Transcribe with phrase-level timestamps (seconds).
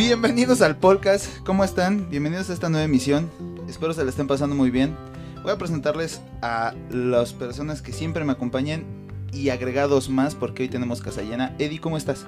[0.00, 2.08] Bienvenidos al podcast, ¿cómo están?
[2.08, 3.30] Bienvenidos a esta nueva emisión.
[3.68, 4.96] Espero se la estén pasando muy bien.
[5.42, 8.86] Voy a presentarles a las personas que siempre me acompañan
[9.30, 11.54] y agregados más porque hoy tenemos casa llena.
[11.58, 12.24] Eddie, ¿cómo estás?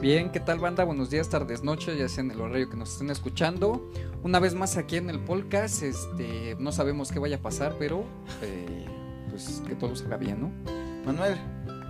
[0.00, 0.84] Bien, ¿qué tal banda?
[0.84, 3.90] Buenos días, tardes, noches, ya sea en el horario que nos estén escuchando.
[4.22, 8.04] Una vez más aquí en el podcast, este, no sabemos qué vaya a pasar, pero
[8.40, 8.86] eh,
[9.30, 10.52] pues que todo salga bien, ¿no?
[11.04, 11.40] Manuel,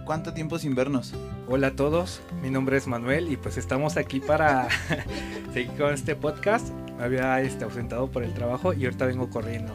[0.05, 1.12] ¿cuánto tiempo sin vernos?
[1.48, 4.69] Hola a todos, mi nombre es Manuel y pues estamos aquí para
[5.52, 6.70] seguir con este podcast.
[6.96, 9.74] Me había este, ausentado por el trabajo y ahorita vengo corriendo.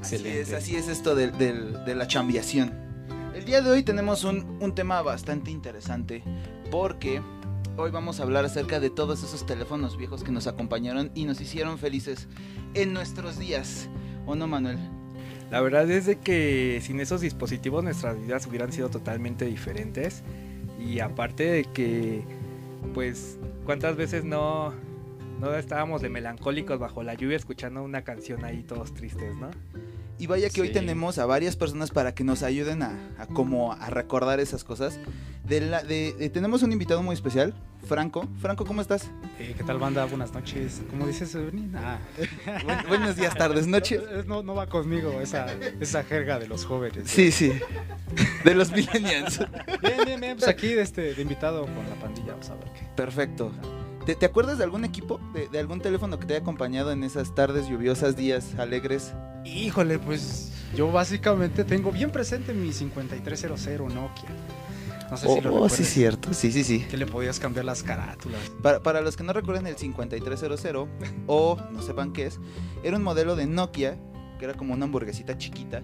[0.00, 1.52] Así es, así es esto de, de-
[1.84, 2.72] de la chambiación.
[3.34, 6.22] El día de hoy tenemos un, un tema bastante interesante
[6.70, 7.20] porque
[7.76, 11.40] hoy vamos a hablar acerca de todos esos teléfonos viejos que nos acompañaron y nos
[11.40, 12.28] hicieron felices
[12.74, 13.88] en nuestros días.
[14.26, 14.78] ¿O no, Manuel?
[15.50, 20.22] La verdad es de que sin esos dispositivos nuestras vidas hubieran sido totalmente diferentes
[20.78, 22.22] y aparte de que
[22.94, 24.74] pues cuántas veces no
[25.40, 29.50] no estábamos de melancólicos bajo la lluvia escuchando una canción ahí todos tristes, ¿no?
[30.20, 30.72] Y vaya que hoy Sí.
[30.72, 34.98] tenemos a varias personas para que nos ayuden a, a como a recordar esas cosas.
[35.44, 37.54] De la, de, de- tenemos un invitado muy especial,
[37.86, 38.28] Franco.
[38.40, 39.04] Franco, ¿cómo estás?
[39.38, 40.04] Eh, ¿Qué tal banda?
[40.06, 40.82] Buenas noches.
[40.90, 41.36] ¿Cómo dices?
[41.76, 41.98] Ah,
[42.64, 44.02] Buen- buenos días, tardes, noches.
[44.26, 45.46] no, no va conmigo esa,
[45.80, 47.04] esa jerga de los jóvenes.
[47.08, 47.52] Sí, sí.
[48.44, 49.38] De los millennials.
[49.80, 50.36] Bien, bien, bien.
[50.36, 52.32] Pues aquí de, este, de invitado con la pandilla.
[52.32, 52.86] Vamos a ver qué.
[52.96, 53.52] Perfecto.
[54.08, 55.20] ¿Te, te acuerdas de algún equipo?
[55.34, 59.12] De, de algún teléfono que te haya acompañado en esas tardes lluviosas, días alegres?
[59.44, 64.30] Híjole, pues yo básicamente tengo bien presente mi 5300 Nokia.
[65.10, 65.72] No sé si lo oh, recuerdas.
[65.72, 66.32] sí, cierto.
[66.32, 66.86] Sí, sí, sí.
[66.88, 68.40] Que le podías cambiar las carátulas.
[68.62, 70.88] Para, para los que no recuerden el 5300
[71.26, 72.40] o no sepan qué es,
[72.82, 73.98] era un modelo de Nokia
[74.38, 75.82] que era como una hamburguesita chiquita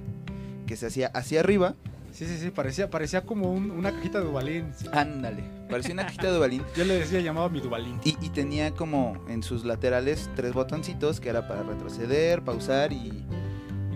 [0.66, 1.74] que se hacía hacia arriba.
[2.14, 2.50] Sí, sí, sí.
[2.50, 4.70] Parecía, parecía como un- una cajita de Dubalín.
[4.92, 5.42] Ándale.
[5.68, 6.62] Parecía una cajita de balín.
[6.76, 7.98] Yo le decía llamado mi Dubalín.
[8.04, 13.24] Y, y tenía como en sus laterales tres botoncitos que era para retroceder, pausar y,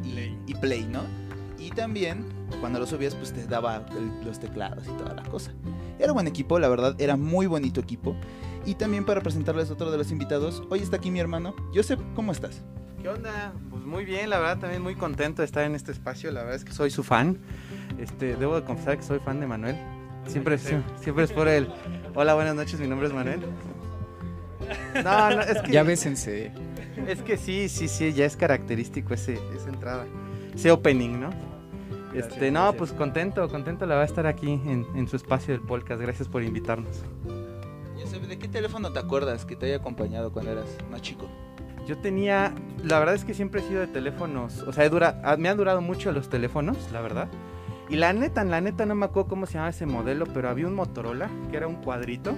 [0.03, 0.39] Y play.
[0.49, 1.03] y play, ¿no?
[1.59, 2.25] Y también
[2.61, 5.53] cuando lo subías pues te daba el- los teclados y toda la cosa.
[6.01, 8.17] Era buen equipo, la verdad, era muy bonito equipo.
[8.67, 11.55] Y también para presentarles otro de los invitados, hoy está aquí mi hermano.
[11.75, 12.63] Joseph, ¿cómo estás?
[13.03, 13.53] ¿Qué onda?
[13.71, 16.57] Pues muy bien, la verdad también muy contento de estar en este espacio, la verdad
[16.57, 17.39] es que soy su fan.
[17.99, 19.77] Este, debo de confesar que soy fan de Manuel.
[20.27, 21.69] Siempre, siempre es por el
[22.15, 23.41] Hola, buenas noches, mi nombre es Manuel.
[25.03, 26.53] No, no, es que Ya bésense.
[27.07, 30.05] es que sí, sí, sí, ya es característico ese esa entrada.
[30.55, 31.31] Ese opening, ¿no?
[32.15, 32.75] Este, Gracias, no, gracias.
[32.79, 36.01] pues contento, contento la verdad de estar aquí en, en su espacio del podcast.
[36.01, 37.03] Gracias por invitarnos.
[38.01, 41.29] Joseph, ¿de qué teléfono te acuerdas que te haya acompañado cuando eras más chico?
[41.89, 42.53] Yo tenía,
[42.85, 45.49] la verdad es que siempre he sido de teléfonos, o sea, he dura- ah, me
[45.49, 47.29] han durado mucho los teléfonos, la verdad.
[47.89, 50.67] Y la neta, la neta no me acuerdo cómo se llamaba ese modelo, pero había
[50.67, 52.35] un Motorola que era un cuadrito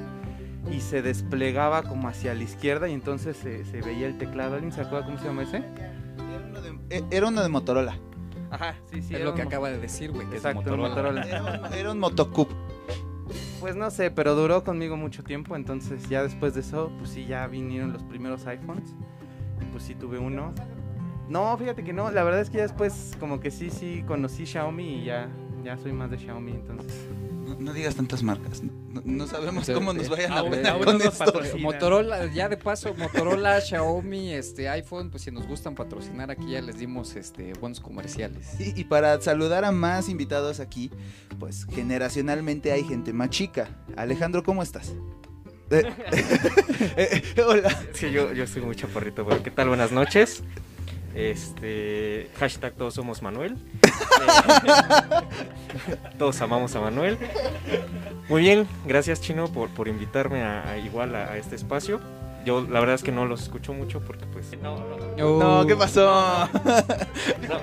[0.71, 4.55] y se desplegaba como hacia la izquierda y entonces se, se veía el teclado.
[4.55, 5.57] ¿Alguien se acuerda cómo se llama ese?
[5.57, 7.97] Era uno de, eh, era uno de Motorola.
[8.53, 9.17] Ajá, sí, sí.
[9.17, 11.23] es lo que acaba de decir, güey, que Exacto, es un Motorola.
[11.23, 11.27] Motorola.
[11.27, 12.49] Era un, era un Motocub.
[13.59, 17.27] Pues no sé, pero duró conmigo mucho tiempo, entonces ya después de eso, pues sí,
[17.27, 18.95] ya vinieron los primeros iPhones.
[19.73, 20.53] Pues sí tuve uno.
[21.29, 24.47] No, fíjate que no, la verdad es que ya después como que sí, sí conocí
[24.47, 25.29] Xiaomi y ya,
[25.65, 26.93] ya soy más de Xiaomi, entonces.
[27.47, 28.63] No, no digas tantas marcas.
[28.63, 31.33] No, no sabemos Sí, cómo nos vayan a Aún- pegar aún con esto.
[31.61, 36.61] Motorola, ya de paso, Motorola, Xiaomi, este iPhone, pues si nos gustan patrocinar aquí ya
[36.63, 38.59] les dimos este buenos comerciales.
[38.61, 40.91] Y, y para saludar a más invitados aquí,
[41.39, 43.69] pues generacionalmente hay gente más chica.
[43.97, 44.95] Alejandro, ¿cómo estás?
[45.71, 45.93] Eh,
[46.97, 47.77] eh, eh, hola.
[47.93, 49.69] Sí, yo, yo soy muy chaparrito, pero ¿qué tal?
[49.69, 50.43] Buenas noches.
[51.15, 53.57] Este, hashtag todos somos Manuel.
[56.19, 57.19] Todos amamos a Manuel.
[58.29, 62.01] Muy bien, gracias Chino por, por invitarme a, a igual a, a este espacio.
[62.45, 64.77] Yo la verdad es que no los escucho mucho porque pues no,
[65.17, 66.49] no, No, ¿qué pasó?
[66.65, 67.61] no.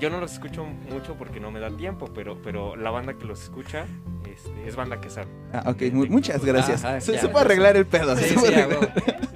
[0.00, 3.24] yo no los escucho mucho porque no me da tiempo, pero, pero la banda que
[3.24, 3.86] los escucha
[4.36, 5.28] este, es banda que sabe.
[5.52, 6.84] Ah, ok, mu- muchas gracias.
[6.84, 8.16] Ajá, se, ya, se puede arreglar el pedo.
[8.16, 8.92] Sí, se puede sí, arreglar.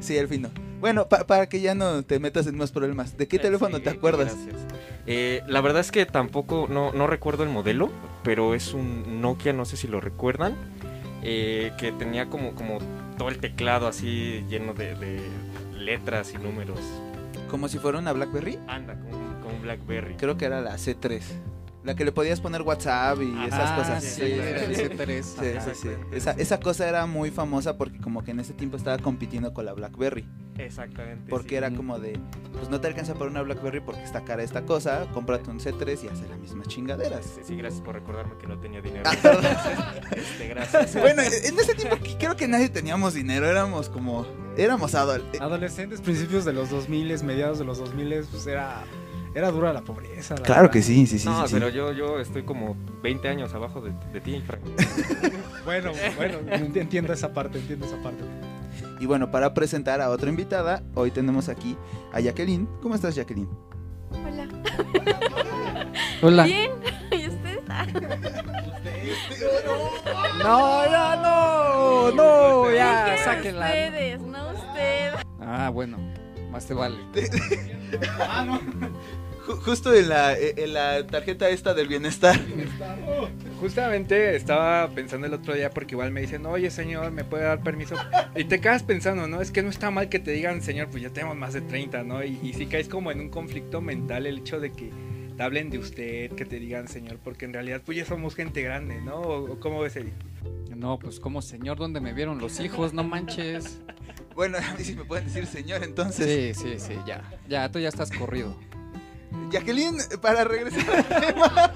[0.00, 0.50] Sí, al fin no.
[0.80, 3.16] Bueno, pa- para que ya no te metas en más problemas.
[3.16, 4.34] ¿De qué Eh, teléfono sí, te acuerdas?
[5.06, 7.90] Eh, la verdad es que tampoco, no, no recuerdo el modelo,
[8.22, 10.54] pero es un Nokia, no sé si lo recuerdan,
[11.22, 12.78] eh, que tenía como, como
[13.18, 15.20] todo el teclado así lleno de, de
[15.78, 16.80] letras y números.
[17.50, 18.58] Como si fuera una BlackBerry.
[18.66, 20.14] Anda, como, como un Blackberry.
[20.16, 21.22] Creo que era la C3.
[21.86, 24.02] La que le podías poner WhatsApp y esas cosas.
[24.04, 25.22] sí, era el C3.
[25.22, 25.34] Sí,
[25.64, 25.88] sí, sí.
[26.12, 29.64] Esa, esa cosa era muy famosa porque como que en ese tiempo estaba compitiendo con
[29.64, 30.26] la BlackBerry.
[30.58, 31.30] Exactamente.
[31.30, 32.18] Porque era como de,
[32.52, 36.04] pues no te alcanza para una BlackBerry porque está cara esta cosa, cómprate un C3
[36.04, 37.24] y hace las mismas chingaderas.
[37.24, 39.08] Sí, sí, gracias por recordarme que no tenía dinero.
[40.12, 40.94] Este, gracias.
[41.00, 46.00] bueno, en ese tiempo creo que nadie teníamos dinero, éramos como, éramos adol- eh, Adolescentes,
[46.00, 48.82] principios de los 2000, mediados de los 2000, pues era,
[49.36, 50.34] era dura la pobreza.
[50.34, 50.72] la Claro verdad.
[50.72, 51.28] que sí, sí, sí.
[51.28, 51.54] no, sí, sí.
[51.54, 54.62] pero yo, yo estoy como 20 años abajo de, de ti, Frank.
[55.64, 58.22] Bueno, bueno, enti- entiendo esa parte, entiendo esa parte.
[59.00, 61.76] Y bueno, para presentar a otra invitada, hoy tenemos aquí
[62.12, 62.66] a Jacqueline.
[62.80, 63.48] ¿Cómo estás, Jacqueline?
[64.24, 64.48] Hola.
[66.22, 66.44] Hola.
[66.44, 66.70] Bien.
[67.10, 67.58] ¿Y usted?
[67.68, 67.86] Ah,
[70.38, 73.66] No, ya no, no, ya, sáquenla.
[73.66, 75.12] Ustedes, no usted.
[75.40, 75.98] Ah, bueno,
[76.50, 76.96] más te vale.
[77.12, 78.90] Ju-
[79.46, 82.38] justo en la, eh, en la tarjeta esta del bienestar.
[83.60, 87.62] Justamente estaba pensando el otro día porque igual me dicen, oye señor, ¿me puede dar
[87.62, 87.96] permiso?
[88.34, 89.40] Y te quedas pensando, ¿no?
[89.40, 92.02] Es que no está mal que te digan, señor, pues ya tenemos más de 30,
[92.02, 92.22] ¿no?
[92.24, 94.90] Y, y si caes como en un conflicto mental el hecho de que
[95.36, 98.62] te hablen de usted, que te digan señor, porque en realidad pues ya somos gente
[98.62, 99.20] grande, ¿no?
[99.20, 100.14] ¿O, cómo ves, Eddie?
[100.74, 102.92] No, pues como señor, ¿dónde me vieron los hijos?
[102.92, 103.80] No manches.
[104.34, 106.56] Bueno, a mí sí me pueden decir señor, entonces.
[106.56, 107.22] Sí, sí, sí, ya.
[107.48, 108.56] Ya, tú ya estás corrido.
[109.50, 111.70] Jacqueline, para regresar al tema.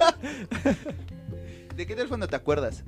[1.76, 2.84] ¿De qué teléfono te acuerdas?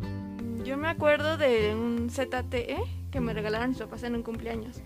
[0.64, 2.76] Yo me acuerdo de un ZTE
[3.10, 4.80] que me regalaron mis papás en un cumpleaños.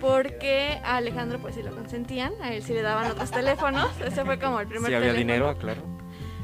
[0.00, 3.88] Porque a Alejandro pues sí lo consentían, a él sí le daban otros teléfonos.
[4.04, 5.32] Ese fue como el primer Si había teléfono.
[5.32, 5.82] dinero, claro.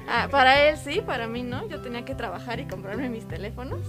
[0.08, 1.66] Ah, para él sí, para mí no.
[1.69, 3.81] Yo tenía que trabajar y comprarme mis teléfonos.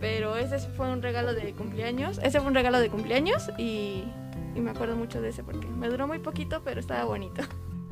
[0.00, 2.18] Pero ese fue un regalo de cumpleaños.
[2.22, 4.04] Ese fue un regalo de cumpleaños y,
[4.54, 7.42] y me acuerdo mucho de ese porque me duró muy poquito, pero estaba bonito.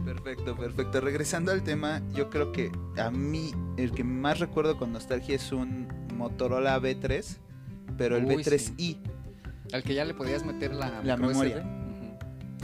[0.05, 1.01] Perfecto, perfecto.
[1.01, 5.53] Regresando al tema, yo creo que a mí el que más recuerdo con nostalgia es
[5.53, 7.39] un Motorola B3,
[7.97, 8.99] pero el Uy, B3i.
[9.73, 11.65] Al que ya le podías meter la, memoria.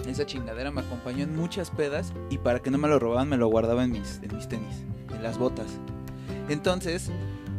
[0.07, 3.37] Esa chingadera me acompañó en muchas pedas y para que no me lo robaban me
[3.37, 5.67] lo guardaba en mis, en mis tenis, en las botas.
[6.49, 7.11] Entonces,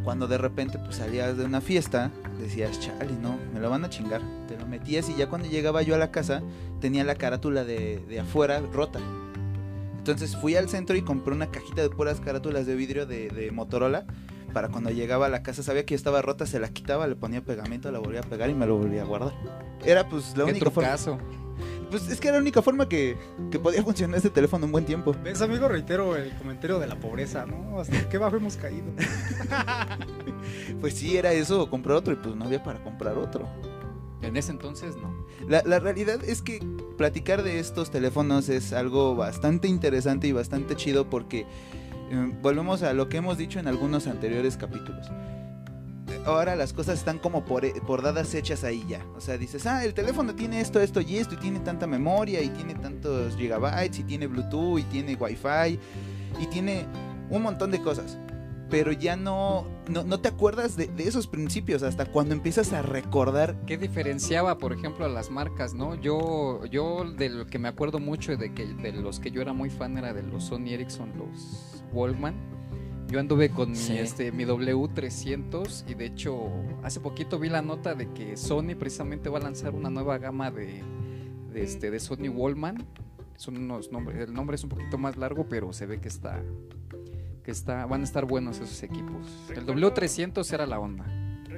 [0.04, 3.90] cuando de repente pues salías de una fiesta, decías, chale, no, me lo van a
[3.90, 4.22] chingar.
[4.48, 6.42] Te lo metías y ya cuando llegaba yo a la casa
[6.80, 9.00] tenía la carátula de, de afuera rota.
[10.12, 13.52] Entonces fui al centro y compré una cajita de puras carátulas de vidrio de, de
[13.52, 14.06] Motorola.
[14.54, 17.42] Para cuando llegaba a la casa sabía que estaba rota, se la quitaba, le ponía
[17.44, 19.34] pegamento, la volvía a pegar y me lo volvía a guardar.
[19.86, 20.90] Era pues la Qué única forma.
[20.96, 21.20] trucazo.
[21.92, 23.18] Pues es que era la única forma que,
[23.52, 25.16] que podía funcionar este teléfono un buen tiempo.
[25.24, 25.68] ¿Ves, amigo?
[25.68, 27.80] Reitero el comentario de la pobreza, ¿no?
[27.80, 28.88] Hasta qué bajo hemos caído.
[30.80, 33.48] Pues sí, era eso, comprar otro, y pues no había para comprar otro.
[34.22, 35.26] En ese entonces no.
[35.48, 36.60] La, la realidad es que
[36.98, 41.46] platicar de estos teléfonos es algo bastante interesante y bastante chido porque
[42.12, 45.08] eh, volvemos a lo que hemos dicho en algunos anteriores capítulos.
[46.26, 49.06] Ahora las cosas están como por, eh, por dadas hechas ahí ya.
[49.16, 52.42] O sea, dices, ah, el teléfono tiene esto, esto y esto, y tiene tanta memoria,
[52.42, 55.80] y tiene tantos gigabytes, y tiene Bluetooth, y tiene Wi-Fi,
[56.40, 56.86] y tiene
[57.30, 58.18] un montón de cosas.
[58.70, 62.82] Pero ya no, no, no te acuerdas de, de esos principios hasta cuando empiezas a
[62.84, 65.96] recordar ¿Qué diferenciaba, por ejemplo, a las marcas, no?
[65.96, 69.54] Yo, yo de lo que me acuerdo mucho de que de los que yo era
[69.54, 72.36] muy fan era de los Sony Ericsson, los Wallman.
[73.08, 73.94] Yo anduve con Sí.
[73.94, 76.52] mi, este, mi W300 y de hecho
[76.84, 80.52] hace poquito vi la nota de que Sony precisamente va a lanzar una nueva gama
[80.52, 80.84] de,
[81.52, 82.86] de, este, de Sony Wallman.
[83.36, 86.44] Son unos nombres, el nombre es un poquito más largo, pero se ve que está,
[87.50, 89.26] que está, van a estar buenos esos equipos.
[89.50, 91.04] El Recuerdo- W300 era la onda.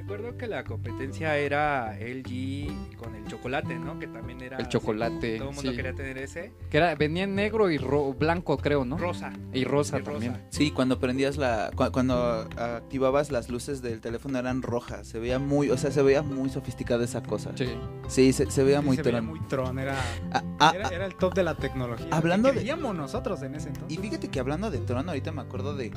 [0.01, 4.00] Recuerdo que la competencia era LG con el chocolate, ¿no?
[4.00, 4.58] Que también era...
[4.58, 5.75] El así, chocolate, Todo el mundo sí.
[5.77, 6.51] quería tener ese.
[6.70, 8.98] Que era, venía en negro y ro- blanco, creo, ¿no?
[8.98, 9.31] Rosa.
[9.53, 10.34] y rosa y también.
[10.34, 10.46] rosa.
[10.50, 11.72] Sí, cuando prendías la.
[11.75, 15.08] cu- cuando activabas las luces del teléfono eran rojas.
[15.08, 15.70] Se veía muy.
[15.70, 17.51] O sea, se veía muy sofisticada esa cosa.
[17.55, 17.70] Sí.
[18.08, 19.25] Sí, se, se veía Sí, muy se veía tron.
[19.29, 19.96] muy tron, era,
[20.31, 22.08] Ah, ah, era, era el top de la tecnología.
[22.12, 24.00] Hablando que de- nosotros en ese y entonces.
[24.00, 25.91] fíjate que hablando de Tron, ahorita me acuerdo de.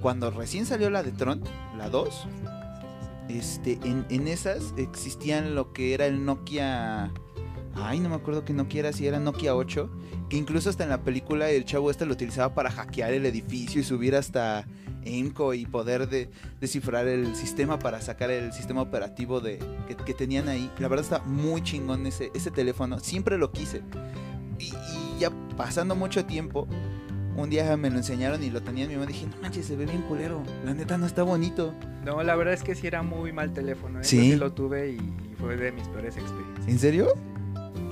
[0.00, 1.42] Cuando recién salió la de Tron,
[1.78, 2.26] la 2.
[3.28, 7.12] Este, en, en esas existían lo que era el Nokia.
[7.74, 9.90] Ay, no me acuerdo qué Nokia era, si era Nokia 8.
[10.28, 13.80] Que incluso hasta en la película el chavo este lo utilizaba para hackear el edificio
[13.80, 14.66] y subir hasta
[15.04, 20.14] ENCO y poder de, descifrar el sistema para sacar el sistema operativo de, que, que
[20.14, 20.70] tenían ahí.
[20.78, 22.98] La verdad está muy chingón ese, ese teléfono.
[23.00, 23.82] Siempre lo quise.
[24.58, 24.72] Y
[25.18, 26.68] ya pasando mucho tiempo,
[27.36, 29.06] un día me lo enseñaron y lo tenía en mi mano.
[29.08, 30.42] Dije, no manches, se ve bien culero.
[30.64, 31.74] La neta no está bonito.
[32.04, 34.00] No, la verdad es que sí era muy mal teléfono.
[34.00, 34.04] ¿eh?
[34.04, 34.16] ¿Sí?
[34.16, 36.68] Yo sí lo tuve y, y fue de mis peores experiencias.
[36.68, 37.08] ¿En serio?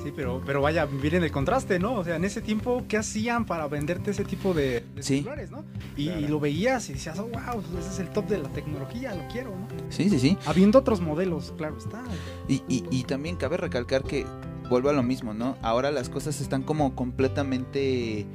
[0.05, 1.95] Sí, pero, pero vaya, miren el contraste, ¿no?
[1.95, 5.19] O sea, en ese tiempo, ¿qué hacían para venderte ese tipo de, de Sí.
[5.19, 5.65] celulares, no?
[5.97, 6.21] Y, Claro.
[6.21, 9.29] y lo veías y decías, oh, wow, ese es el top de la tecnología, lo
[9.29, 9.69] quiero, ¿no?
[9.91, 10.37] Sí, sí, sí.
[10.45, 12.03] Habiendo otros modelos, claro está.
[12.49, 14.27] Y, y, y también cabe recalcar que,
[14.69, 15.57] vuelvo a lo mismo, ¿no?
[15.63, 18.27] Ahora las cosas están como completamente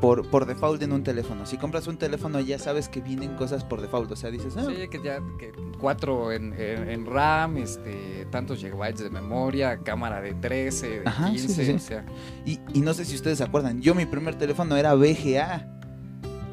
[0.00, 1.44] por, por default en un teléfono.
[1.46, 4.10] Si compras un teléfono ya sabes que vienen cosas por default.
[4.12, 8.58] O sea, dices, ah, Sí, que ya que cuatro en, en- en RAM, este, tantos
[8.58, 11.72] gigabytes de memoria, cámara de 13, de Ajá, sí, 15, sí, sí.
[11.72, 12.04] o sea,
[12.46, 15.74] y, y no sé si ustedes se acuerdan, yo mi primer teléfono era VGA.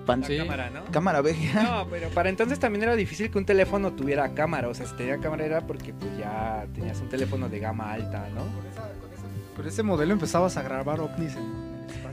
[0.06, 0.38] Pan- Sí.
[0.38, 0.86] cámara, ¿no?
[0.92, 1.64] Cámara VGA.
[1.64, 4.68] No, pero para entonces también era difícil que un teléfono tuviera cámara.
[4.70, 8.30] O sea, si tenía cámara era porque pues ya tenías un teléfono de gama alta,
[8.36, 8.42] ¿no?
[9.56, 11.64] Con ese modelo empezabas a grabar ovnis en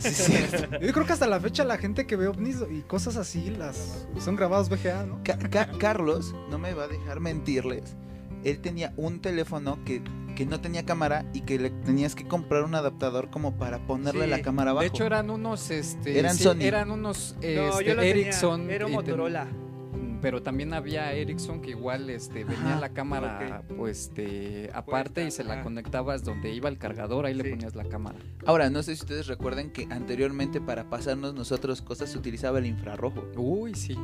[0.13, 0.33] Sí.
[0.81, 4.07] Yo creo que hasta la fecha la gente que ve ovnis y cosas así las
[4.19, 5.21] son grabados VGA, ¿no?
[5.25, 7.97] Ca- Ca- Carlos, no me va a dejar mentirles,
[8.45, 10.03] él tenía un teléfono que,
[10.35, 14.25] que no tenía cámara y que le tenías que comprar un adaptador como para ponerle
[14.25, 14.83] Sí, la cámara abajo.
[14.83, 16.63] de hecho eran unos, este, Eran sí, Sony.
[16.63, 18.71] eran unos, No, este, yo lo tenía, Ericsson.
[18.71, 19.47] Era un y ten- Motorola.
[20.23, 25.31] Pero también había Ericsson que igual este venía Ajá, la cámara pues este aparte y
[25.31, 28.19] se la conectabas donde iba el cargador ahí le ponías la cámara.
[28.47, 32.67] Ahora, no sé si ustedes recuerdan que anteriormente para pasarnos nosotros cosas se utilizaba el
[32.67, 33.25] infrarrojo.
[33.37, 33.99] uy sí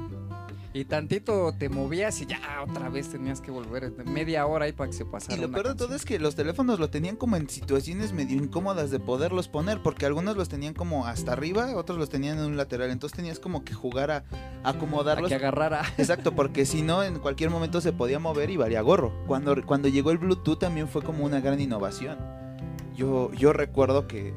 [0.72, 4.90] y tantito te movías y ya otra vez tenías que volver media hora ahí para
[4.90, 7.36] que se pasara Y lo peor de todo es que los teléfonos lo tenían como
[7.36, 11.98] en situaciones medio incómodas de poderlos poner, porque algunos los tenían como hasta arriba, otros
[11.98, 14.24] los tenían en un lateral, entonces tenías como que jugar a
[14.62, 18.56] a acomodarlos que agarrara Exacto, porque si no, en cualquier momento se podía mover y
[18.56, 19.12] valía gorro.
[19.26, 22.18] Cuando, cuando llegó el Bluetooth también fue como una gran innovación.
[22.94, 24.34] Yo, yo recuerdo que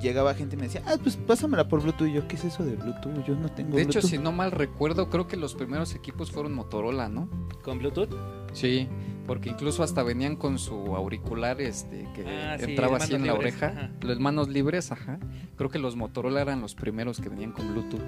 [0.00, 2.08] llegaba gente y me decía, ah, pues pásamela por Bluetooth.
[2.08, 3.24] Y yo, ¿qué es eso de Bluetooth?
[3.26, 4.10] Yo no tengo de hecho Bluetooth.
[4.10, 7.28] si no mal recuerdo creo que los primeros equipos fueron Motorola no
[7.62, 8.10] ¿Con Bluetooth?
[8.52, 8.88] sí
[9.26, 13.34] porque incluso hasta venían con su auricular este que Ah, sí, entraba así en la
[13.34, 13.90] libres, oreja ajá.
[14.00, 15.18] los manos libres ajá
[15.56, 18.02] creo que los Motorola eran los primeros que venían con Bluetooth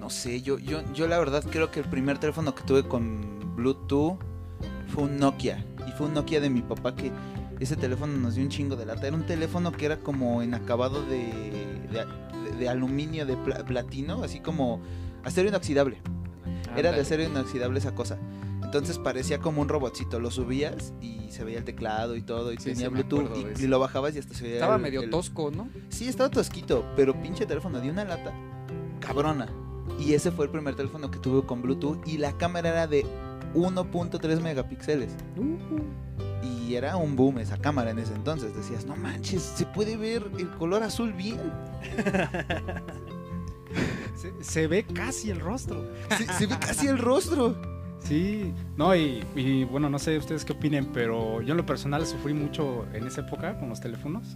[0.00, 3.54] No sé, yo, yo, yo la verdad creo que el primer teléfono que tuve con
[3.56, 4.18] Bluetooth
[4.88, 5.64] fue un Nokia.
[5.88, 7.10] Y fue un Nokia de mi papá que
[7.60, 9.06] ese teléfono nos dio un chingo de lata.
[9.06, 11.32] Era un teléfono que era como en acabado de,
[11.92, 14.80] de, de aluminio, de pla- platino, así como
[15.24, 15.98] acero inoxidable.
[16.76, 18.18] Era de acero inoxidable esa cosa.
[18.62, 20.18] Entonces parecía como un robotcito.
[20.18, 22.52] Lo subías y se veía el teclado y todo.
[22.52, 23.30] Y Sí, tenía sí, Bluetooth.
[23.32, 24.54] de Y, lo bajabas y hasta se veía.
[24.56, 26.84] estaba el- medio el- tosco no Sí, estaba tosquito.
[26.96, 28.32] Pero pinche teléfono dio una lata
[29.00, 29.46] cabrona.
[30.00, 31.98] Y ese fue el primer teléfono que tuve con Bluetooth.
[32.08, 33.06] Y la cámara era de
[33.54, 35.12] 1.3 megapíxeles.
[36.66, 38.54] Y era un boom esa cámara en ese entonces.
[38.54, 41.40] Decías, no manches, se puede ver el color azul bien.
[44.14, 45.90] Se, se ve casi el rostro.
[46.16, 47.56] Se, se ve casi el rostro.
[48.04, 52.06] Sí, no, y, y, bueno, no sé ustedes qué opinen, pero yo en lo personal
[52.06, 54.34] sufrí mucho en esa época con los teléfonos.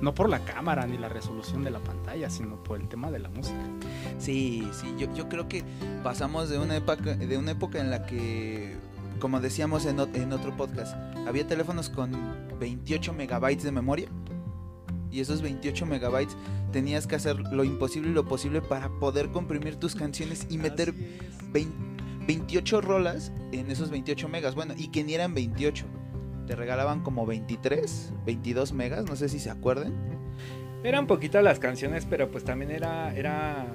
[0.00, 3.18] No por la cámara ni la resolución de la pantalla, sino por el tema de
[3.18, 3.58] la música.
[4.18, 5.64] Sí, sí, yo, yo creo que
[6.04, 8.76] pasamos de una época, de una época en la que,
[9.18, 10.96] como decíamos en, en otro podcast,
[11.26, 12.12] había teléfonos con
[12.58, 14.08] 28 megabytes de memoria.
[15.10, 16.36] Y esos 28 megabytes
[16.70, 20.92] tenías que hacer lo imposible y lo posible para poder comprimir tus canciones y meter
[21.50, 21.88] 20
[22.28, 24.54] 28 rolas en esos 28 megas.
[24.54, 25.86] Bueno, y que ni eran 28.
[26.46, 29.94] Te regalaban como 23, 22 megas, no sé si se acuerden.
[30.84, 33.66] Eran poquitas las canciones, pero pues también era, era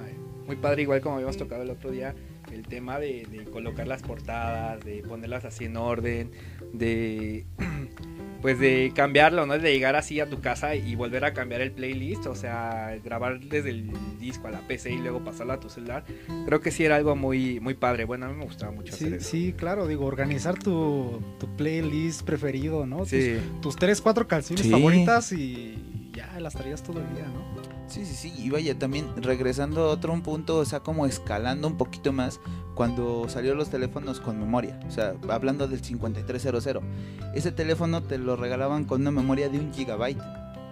[0.46, 2.14] muy padre, igual como habíamos tocado el otro día,
[2.54, 6.30] el tema de, de colocar las portadas, de ponerlas así en orden,
[6.72, 7.44] de
[8.42, 9.58] pues de cambiarlo, ¿no?
[9.58, 13.40] De llegar así a tu casa y volver a cambiar el playlist, o sea, grabar
[13.40, 16.04] desde el disco a la PC y luego pasarlo a tu celular.
[16.44, 18.04] Creo que sí era algo muy, muy padre.
[18.04, 19.30] Bueno, a mí me gustaba mucho hacer Sí, eso.
[19.30, 23.06] sí, claro, digo, organizar tu, tu playlist preferido, ¿no?
[23.06, 23.36] Sí.
[23.52, 24.70] Tus, tus tres, cuatro canciones Sí.
[24.70, 27.73] favoritas y ya las traías todo el día, ¿no?
[27.86, 31.68] Sí, sí, sí, y vaya, también regresando a otro un punto, o sea, como escalando
[31.68, 32.40] un poquito más,
[32.74, 36.66] cuando salieron los teléfonos con memoria, o sea, hablando del 5300,
[37.34, 40.18] ese teléfono te lo regalaban con una memoria de un gigabyte,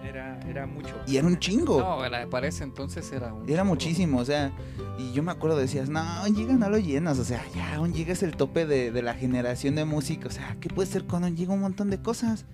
[0.03, 0.95] Era, era mucho.
[1.07, 4.51] y era un chingo, no era, para ese entonces era un era muchísimo, o sea,
[4.97, 7.93] y yo me acuerdo, decías, no, un giga no lo llenas, o sea, ya, un
[7.93, 11.05] giga es el tope de, de la generación de música, o sea, ¿qué puede ser
[11.05, 11.53] con un giga?
[11.53, 12.45] Un montón de cosas,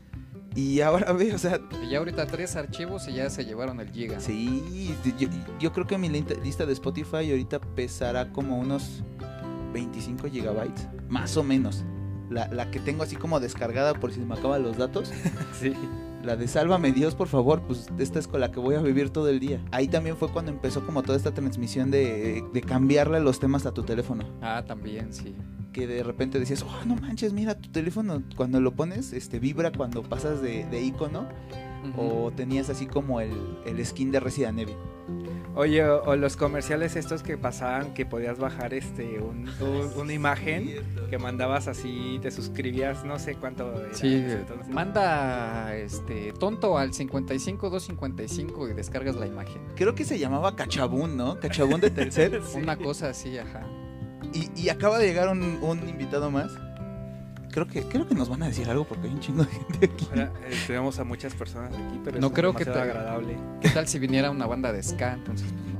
[0.55, 3.89] y ahora ve, o sea, y ya ahorita tres archivos y ya se llevaron el
[3.91, 5.29] giga Sí, yo,
[5.59, 9.03] yo creo que mi lista de Spotify ahorita pesará como unos
[9.73, 11.83] 25 gigabytes, más o menos.
[12.29, 15.11] La, la que tengo así como descargada por si me acaban los datos.
[15.59, 15.73] Sí.
[16.23, 19.09] La de Sálvame Dios, por favor, pues esta es con la que voy a vivir
[19.09, 19.63] todo el día.
[19.71, 23.73] Ahí también fue cuando empezó como toda esta transmisión de, de cambiarle los temas a
[23.73, 24.25] tu teléfono.
[24.41, 25.33] ah también sí
[25.71, 29.71] Que de repente decías, oh, no manches, mira, tu teléfono cuando lo pones, este vibra
[29.71, 31.27] cuando pasas de, de icono.
[31.93, 32.01] Ujú.
[32.25, 33.31] O tenías así como el,
[33.65, 34.75] el skin de Resident Evil.
[35.55, 40.13] Oye, o, o los comerciales estos que pasaban que podías bajar este un- un- una
[40.13, 40.75] imagen
[41.09, 44.67] que mandabas así, te suscribías, no sé cuánto era Sí, ese entonces.
[44.73, 49.61] manda este tonto al 55 255 y descargas la imagen.
[49.75, 51.39] Creo que se llamaba Cachabún, ¿no?
[51.39, 52.41] Cachabún de Telcel.
[52.55, 53.65] Una cosa así, ajá.
[54.33, 56.51] Y, y acaba de llegar un, un invitado más.
[57.51, 59.85] Creo que, creo que nos van a decir algo porque hay un chingo de gente
[59.87, 60.07] aquí.
[60.11, 63.37] Ahora, eh, tenemos a muchas personas aquí, pero No eso es creo que te- agradable.
[63.59, 65.13] ¿Qué tal si viniera una banda de ska?
[65.13, 65.79] Entonces, pues no.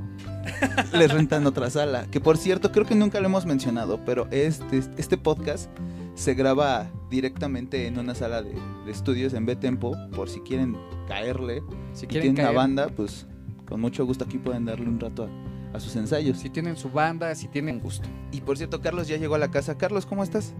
[0.98, 2.08] Les rentan otra sala.
[2.10, 5.70] Que por cierto, creo que nunca lo hemos mencionado, pero este, este podcast
[6.16, 9.96] se graba directamente en una sala de, de estudios en B-Tempo.
[10.16, 10.76] Por si quieren
[11.08, 11.62] caerle.
[11.94, 13.28] Si quieren tienen una caer, banda, pues
[13.68, 15.30] con mucho gusto aquí pueden darle un rato a,
[15.74, 16.38] a sus ensayos.
[16.40, 18.08] si tienen su banda, si tienen gusto.
[18.32, 19.78] Y por cierto, Carlos ya llegó a la casa.
[19.78, 20.54] Carlos, ¿cómo estás?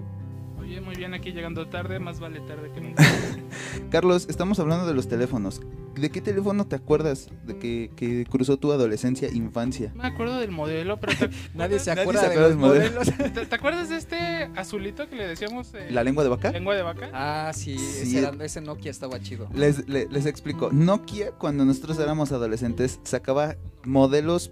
[0.60, 3.04] Oye, muy bien, aquí llegando tarde, más vale tarde que nunca.
[3.90, 5.62] Carlos, estamos hablando de los teléfonos.
[5.96, 9.92] ¿De qué teléfono te acuerdas de que, que cruzó tu adolescencia, infancia?
[9.96, 13.00] Me acuerdo del modelo, pero ¿te, Nadie se Nadie acuerda de los del modelo.
[13.00, 13.18] modelos.
[13.34, 14.18] te- te acuerdas de este
[14.56, 16.52] azulito que le decíamos eh, ¿La lengua de vaca?
[16.52, 17.10] lengua de vaca?
[17.14, 18.02] Ah, sí, Sí.
[18.04, 19.50] Ese, era- ese Nokia estaba chido.
[19.54, 20.70] Les, le- les explico.
[20.72, 24.52] Nokia, cuando nosotros éramos adolescentes, sacaba modelos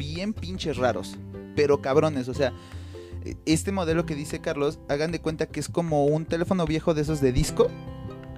[0.00, 1.18] bien pinches raros,
[1.54, 2.28] pero cabrones.
[2.28, 2.54] O sea,
[3.44, 7.02] este modelo que dice Carlos, hagan de cuenta que es como un teléfono viejo de
[7.02, 7.68] esos de disco,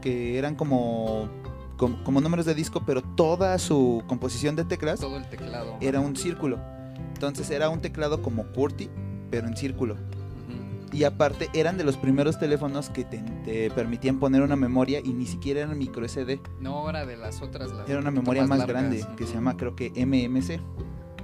[0.00, 1.28] que eran como,
[1.76, 5.76] como, como números de disco, pero toda su composición de teclas Todo el teclado.
[5.81, 6.59] era un círculo.
[7.14, 8.90] Entonces era un teclado como QWERTY,
[9.31, 9.97] pero en círculo.
[10.92, 15.14] Y aparte eran de los primeros teléfonos que te, te permitían poner una memoria y
[15.14, 16.38] ni siquiera eran micro SD.
[16.61, 17.71] No, era de las otras.
[17.73, 20.61] las Era una memoria más, grande que se llama creo que MMC.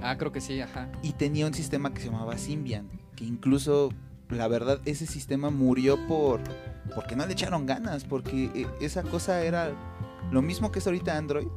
[0.01, 0.89] Ah, creo que sí, ajá.
[1.01, 2.89] Y tenía un sistema que se llamaba Symbian.
[3.15, 3.91] Que incluso,
[4.29, 6.39] la verdad, ese sistema murió por
[6.95, 8.03] porque no le echaron ganas.
[8.05, 9.71] Porque eh, esa cosa era
[10.31, 11.47] lo mismo que es ahorita Android,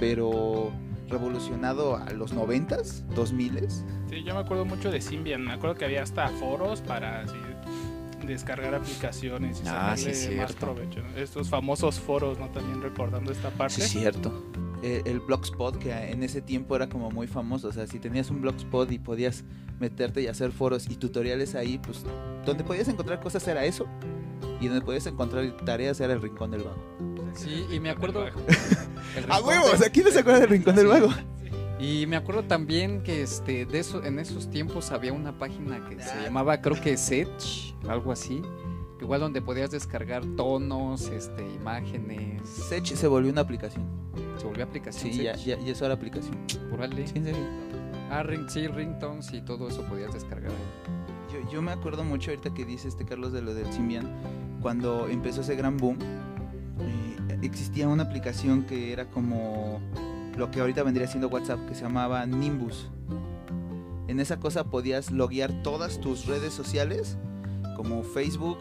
[0.00, 0.70] pero
[1.08, 3.84] revolucionado a los 90s, 2000s.
[4.08, 5.42] Sí, yo me acuerdo mucho de Symbian.
[5.44, 7.36] Me acuerdo que había hasta foros para así,
[8.26, 10.56] descargar aplicaciones y Ah, sí, sacarle más cierto.
[10.66, 11.02] provecho.
[11.16, 12.48] Estos famosos foros, ¿no?
[12.48, 13.82] También recordando esta parte.
[13.82, 14.32] cierto.
[14.84, 17.68] El, el Blogspot, que en ese tiempo era como muy famoso.
[17.68, 19.44] O sea, si tenías un Blogspot y podías
[19.80, 22.04] meterte y hacer foros y tutoriales ahí, pues
[22.44, 23.86] donde podías encontrar cosas era eso.
[24.60, 26.82] Y donde podías encontrar tareas era el Rincón del Vago.
[27.34, 28.24] Sí, y me acuerdo.
[28.24, 28.30] ¡A
[29.16, 29.66] Rincón huevo!
[29.68, 30.86] de- O sea, ¿quién no se acuerda del Rincón del.
[30.86, 31.08] Vago?
[31.78, 36.00] Y me acuerdo también que este de eso en esos tiempos había una página que
[36.00, 38.40] se llamaba creo que Sech, algo así,
[39.02, 43.84] igual donde podías descargar tonos, este imágenes, Sech se volvió una aplicación.
[44.44, 46.36] Se volvió aplicación Sí, ya, ya, ya es ahora aplicación.
[46.70, 47.06] Órale.
[47.06, 47.44] Sí, en serio.
[48.10, 51.32] Ah, ring, sí, ringtones y todo eso podías descargar ahí.
[51.32, 54.06] Yo, yo me acuerdo mucho ahorita que dice este Carlos de lo del Symbian,
[54.60, 59.80] cuando empezó ese gran boom, eh, existía una aplicación que era como
[60.36, 62.90] lo que ahorita vendría siendo WhatsApp, que se llamaba Nimbus.
[64.08, 67.16] En esa cosa podías loguear todas tus redes sociales,
[67.76, 68.58] como Facebook,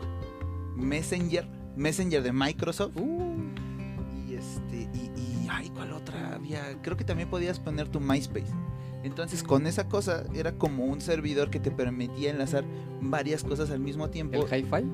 [0.78, 2.96] Messenger, Messenger de Microsoft.
[2.96, 3.33] Ay,
[5.84, 6.82] ¿cuál otra había?
[6.82, 8.52] Creo que también podías poner tu MySpace.
[9.04, 12.63] Entonces con esa cosa era como un servidor que te permitía enlazar
[13.02, 14.46] varias cosas al mismo tiempo.
[14.46, 14.86] El hi-fi.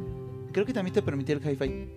[0.52, 1.90] Creo que también te permitía el hi-fi.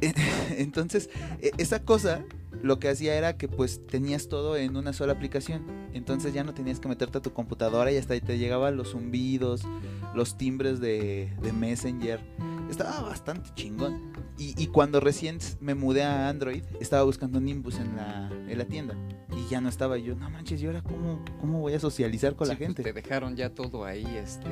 [0.56, 1.10] Entonces,
[1.42, 2.24] e- esa cosa
[2.62, 5.62] lo que hacía era que pues tenías todo en una sola aplicación.
[5.92, 8.92] Entonces ya no tenías que meterte a tu computadora y hasta ahí te llegaban los
[8.92, 9.62] zumbidos,
[10.14, 12.18] los timbres de, de Messenger.
[12.70, 14.09] Estaba bastante chingón.
[14.40, 18.64] Y, y cuando recién me mudé a Android, estaba buscando Nimbus en la, en la
[18.64, 18.94] tienda.
[19.36, 20.14] Y ya no estaba Y yo.
[20.16, 22.82] No manches, ¿y ahora cómo, cómo voy a socializar con Sí, la pues, gente?
[22.82, 24.46] te dejaron ya todo ahí, este,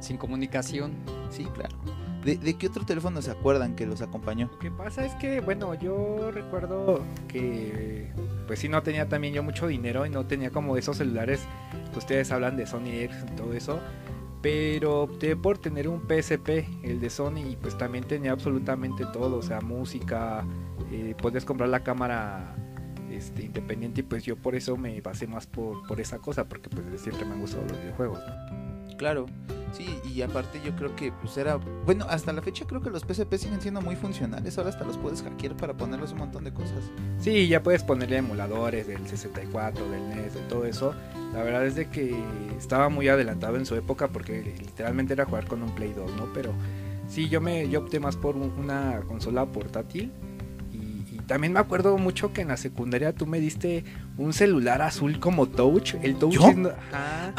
[0.00, 0.92] sin comunicación.
[1.30, 1.76] Sí, claro.
[2.24, 4.48] ¿De, de qué otro teléfono se acuerdan que los acompañó?
[4.52, 8.10] Lo que pasa es que, bueno, yo recuerdo que,
[8.48, 11.38] pues sí, no tenía también yo mucho dinero y no tenía como esos celulares
[11.92, 13.78] que ustedes hablan de Sony Ericsson y todo eso.
[14.46, 19.38] Pero opté por tener un PSP, el de Sony, y pues también tenía absolutamente todo,
[19.38, 20.44] o sea, música,
[20.92, 22.54] eh, podías comprar la cámara
[23.10, 26.70] este, independiente y pues yo por eso me basé más por, por esa cosa, porque
[26.70, 28.20] pues siempre me han gustado los videojuegos.
[28.96, 29.26] Claro,
[29.76, 33.02] sí, y aparte yo creo que pues era, bueno, hasta la fecha creo que los
[33.02, 36.52] PSP siguen siendo muy funcionales, ahora hasta los puedes hackear para ponerles un montón de
[36.52, 36.84] cosas.
[37.20, 40.94] Sí, ya puedes ponerle emuladores del 64, del NES, de todo eso.
[41.32, 42.16] La verdad es de que
[42.58, 46.32] estaba muy adelantado en su época porque literalmente era jugar con un Play 2, ¿no?
[46.32, 46.52] Pero
[47.08, 50.12] sí, yo me yo opté más por un- una consola portátil.
[51.26, 53.84] También me acuerdo mucho que en la secundaria tú me diste
[54.16, 55.94] un celular azul como Touch.
[56.00, 56.48] El Touch ¿Yo?
[56.48, 56.56] es
[56.92, 57.32] Ah,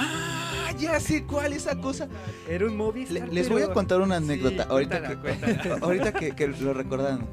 [0.80, 2.08] ya sé cuál esa cosa.
[2.48, 3.08] era un móvil.
[3.13, 7.26] Le- les voy a contar una anécdota ahorita, que, ahorita que, que lo recordaron.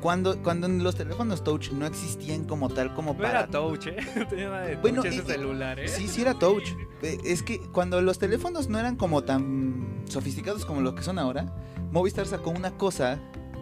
[0.00, 3.30] cuando, cuando los teléfonos touch no existían como tal, como No para...
[3.40, 3.96] era touch, ¿eh?
[4.16, 5.88] No tenía nada de touch Bueno, ese y- y- celular, ¿eh?
[5.88, 6.68] Sí, sí era touch.
[7.02, 11.18] Eh, Es que cuando los teléfonos no eran como tan sofisticados como los que son
[11.18, 11.52] ahora,
[11.92, 13.18] Movistar sacó una cosa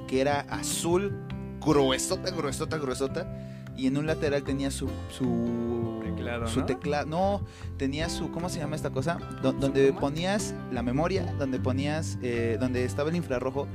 [0.09, 1.13] que era azul,
[1.61, 6.67] gruesota, gruesota, gruesota, y en un lateral tenía su su Teclado, su ¿no?
[6.67, 7.41] teclado, no,
[7.77, 9.19] tenía su ¿cómo se llama esta cosa?
[9.43, 13.67] Do- donde ponías la memoria, donde ponías eh, donde estaba el infrarrojo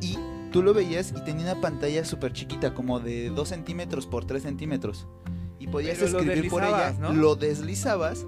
[0.00, 0.18] y
[0.52, 4.42] tú lo veías y tenía una pantalla súper chiquita, como de 2 centímetros por 3
[4.42, 5.06] centímetros.
[5.58, 8.26] Y podías Pero escribir por ella, lo deslizabas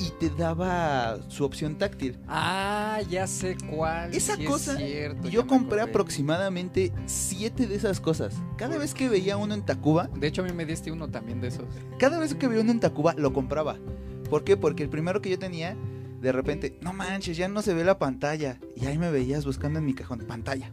[0.00, 2.18] y te daba su opción táctil.
[2.26, 4.14] Ah, ya sé cuál.
[4.14, 8.34] Esa sí es cosa, cierto, Yo compré aproximadamente siete de esas cosas.
[8.56, 11.40] Cada vez que veía uno en Tacuba, De hecho, a mí me diste uno también
[11.40, 11.64] de esos.
[11.98, 13.76] cada vez que veía uno en Tacuba, lo compraba.
[14.30, 14.56] ¿Por qué?
[14.56, 15.76] Porque el primero que yo tenía,
[16.20, 18.58] de repente, no manches, ya no se ve la pantalla.
[18.76, 20.70] Y ahí me veías buscando en mi cajón, pantalla.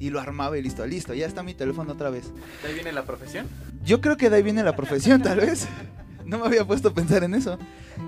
[0.00, 2.32] Y lo armaba y listo, listo, ya está mi teléfono otra vez.
[2.62, 3.46] ¿De ahí viene la profesión?
[3.84, 5.68] Yo creo que de ahí viene la profesión, tal vez.
[6.32, 7.58] No me había puesto a pensar en eso.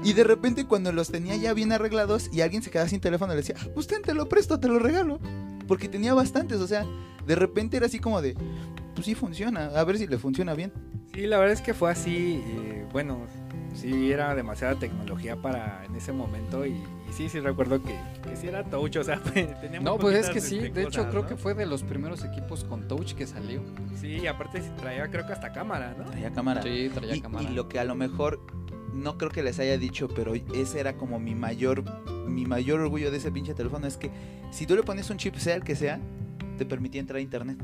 [0.03, 3.33] Y de repente cuando los tenía ya bien arreglados y alguien se quedaba sin teléfono,
[3.35, 5.21] le decía, ah, pues te lo presto, te lo regalo.
[5.69, 6.87] Porque tenía bastantes, o sea,
[7.27, 8.35] de repente era así como de,
[8.95, 10.73] pues sí funciona, a ver si le funciona bien.
[11.13, 12.43] Sí, la verdad es que fue así.
[12.47, 13.27] eh, bueno,
[13.75, 16.65] sí, era demasiada tecnología para en ese momento.
[16.65, 16.83] Y
[17.17, 17.99] sí, sí recuerdo que,
[18.29, 18.97] que sí era touch.
[18.97, 20.59] O sea, tenía muy No, pues es que sí.
[20.59, 21.29] De hecho, cosas, creo ¿no?
[21.29, 23.61] que fue de los primeros equipos con touch que salió.
[24.01, 26.05] Sí, y aparte sí traía, creo que hasta cámara, ¿no?
[26.05, 26.63] Traía cámara.
[26.63, 27.49] Sí, traía y, cámara.
[27.49, 28.41] y lo que a lo mejor
[28.93, 31.83] no creo que les haya dicho, pero ese era como mi mayor
[32.29, 34.11] mi mayor orgullo de ese pinche teléfono es que
[34.51, 36.01] si tú le pones un chip sea el que sea,
[36.59, 37.59] te permitía entrar a internet.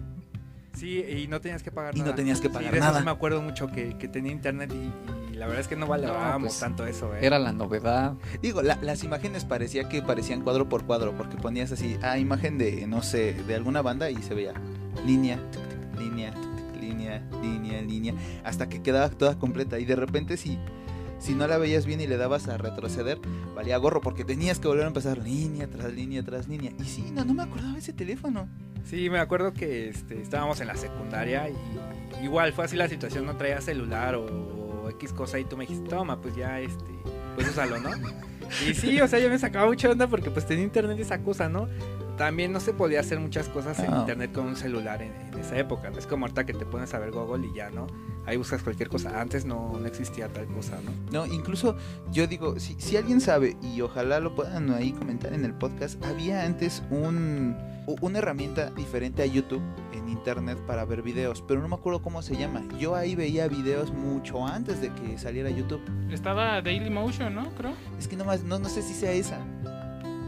[0.74, 2.16] Sí, y no tenías que pagar Y no nada.
[2.16, 2.98] tenías que Sí, pagar de eso nada.
[3.00, 5.86] sí me acuerdo mucho que, que tenía internet y, y la verdad es que no
[5.86, 7.20] valorábamos pues, tanto eso, ¿eh?
[7.22, 8.12] Era la novedad.
[8.42, 12.58] Digo, la- las imágenes parecía que parecían cuadro por cuadro, porque ponías así, ah, imagen
[12.58, 14.52] de, no sé, de alguna banda y se veía
[15.06, 19.78] línea, tic, tic, línea, tic, tic, línea, línea, línea, hasta que quedaba toda completa.
[19.78, 20.58] Y de repente si,
[21.18, 23.18] si no la veías bien y le dabas a retroceder,
[23.56, 26.72] valía gorro, porque tenías que volver a empezar línea tras línea tras línea.
[26.78, 28.46] Y sí, no, no me acordaba de ese teléfono.
[28.84, 33.24] Sí, me acuerdo que este, estábamos en la secundaria y igual fue así la situación,
[33.24, 34.24] no traía celular o,
[34.90, 36.84] X cosa y tú me dijiste, toma, pues ya, este,
[37.34, 37.90] pues úsalo, ¿no?
[38.68, 41.20] Y sí, o sea, yo me sacaba mucha onda porque pues tenía internet y esa
[41.22, 41.68] cosa, ¿no?
[42.16, 44.00] También no se podía hacer muchas cosas en Ah.
[44.00, 46.92] internet con un celular en, en esa época, no es como ahorita que te pones
[46.92, 47.86] a ver Google y ya, ¿no?
[48.26, 50.90] Ahí buscas cualquier cosa, antes no, no existía tal cosa, ¿no?
[51.26, 51.76] No, incluso
[52.12, 56.04] yo digo, si, si alguien sabe, y ojalá lo puedan ahí comentar en el podcast,
[56.04, 57.56] había antes un,
[58.02, 59.62] una herramienta diferente a YouTube
[60.10, 62.62] internet para ver videos, pero no me acuerdo cómo se llama.
[62.78, 65.80] Yo ahí veía videos mucho antes de que saliera YouTube.
[66.10, 67.48] Estaba Dailymotion, ¿no?
[67.56, 67.72] Creo.
[67.98, 69.38] Es que nomás, no, no sé si sea esa.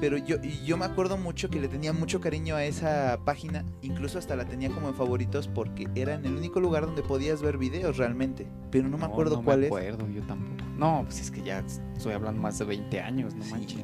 [0.01, 4.19] Pero yo, yo me acuerdo mucho que le tenía mucho cariño a esa página, incluso
[4.19, 7.57] hasta la tenía como en favoritos porque era en el único lugar donde podías ver
[7.57, 8.49] videos realmente.
[8.73, 9.71] Pero no me acuerdo no cuál me es.
[9.71, 10.69] acuerdo, yo tampoco.
[10.77, 11.61] No, pues es que ya
[11.95, 13.51] estoy hablando más de 20 años, no Sí.
[13.53, 13.79] manches.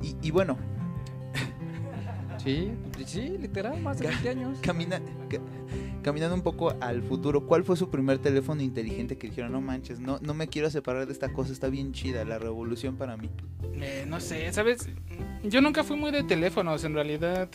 [0.00, 0.56] Y, y bueno,
[2.48, 4.58] Sí, pues, sí, literal, más de Ca- 20 años.
[4.62, 5.38] camina, ca-
[6.02, 10.00] caminando un poco al futuro, ¿cuál fue su primer teléfono inteligente que dijeron, no manches,
[10.00, 13.28] no, no me quiero separar de esta cosa, está bien chida, la revolución para mí?
[13.74, 14.88] Eh, no sé, ¿sabes?
[15.44, 17.50] Yo nunca fui muy de teléfonos, en realidad.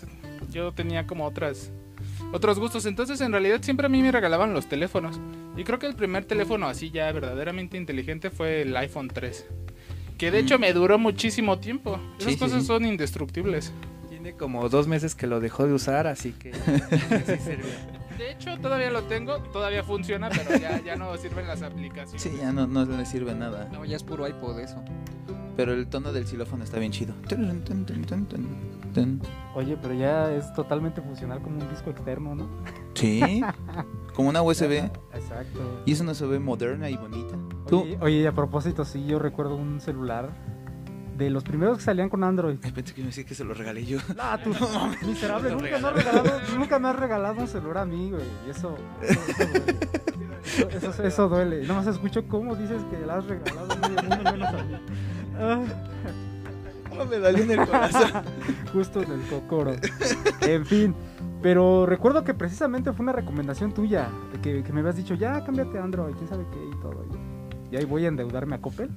[0.52, 1.72] Yo tenía como otras
[2.32, 5.20] otros gustos, entonces en realidad siempre a mí me regalaban los teléfonos.
[5.58, 9.48] Y creo que el primer teléfono así ya verdaderamente inteligente fue el iPhone 3.
[10.20, 10.46] Que de Mm.
[10.46, 11.96] hecho me duró muchísimo tiempo.
[12.20, 12.68] Esas Sí, sí, cosas sí.
[12.68, 13.72] son indestructibles.
[14.24, 16.54] Tiene como dos meses que lo dejó de usar, así que
[17.26, 17.68] sí sirve.
[18.18, 22.22] De hecho, todavía lo tengo, todavía funciona, pero ya, ya no sirven las aplicaciones.
[22.22, 23.68] Sí, ya no, no le sirve nada.
[23.74, 24.82] No, ya es puro iPod eso.
[25.58, 27.14] Pero el tono del xilófono está bien chido.
[29.56, 32.48] Oye, pero ya es totalmente funcional como un disco externo, ¿no?
[32.94, 33.44] Sí,
[34.14, 34.72] como una USB.
[35.14, 35.82] Exacto.
[35.86, 37.36] Y es una USB moderna y bonita.
[37.68, 40.30] Tú, Oye, oye, a propósito, sí, yo recuerdo un celular
[41.18, 42.58] de los primeros que salían con Android.
[42.64, 44.00] Ay, pensé que me decía que se lo regalé yo.
[44.20, 44.50] Ah, tú,
[45.08, 48.24] miserable, nunca me, has regalado, nunca me has regalado un celular a mí, güey.
[48.48, 50.78] Y eso, eso, eso duele.
[50.78, 51.68] Eso, eso- duele.
[51.68, 54.76] Nomás escucho cómo dices que la has regalado a medio mundo menos a mí.
[55.38, 55.62] Ah,
[56.96, 58.12] Oh, me dolió en el corazón.
[58.72, 59.74] justo en el cocoro.
[60.42, 60.94] En fin,
[61.42, 65.44] pero recuerdo que precisamente fue una recomendación tuya, de que, que me habías dicho, ya
[65.44, 67.04] cámbiate a Android, quién sabe qué y todo.
[67.72, 68.92] Y ahí voy a endeudarme a Coppel.